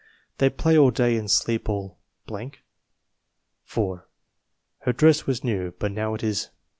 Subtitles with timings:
[0.39, 1.99] They play all day and sleep all—
[3.65, 4.09] 4.
[4.79, 6.51] Her dress was new, but now it is 5.